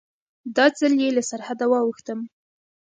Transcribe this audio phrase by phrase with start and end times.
[0.55, 2.19] دا ځل چې له سرحده واوښتم.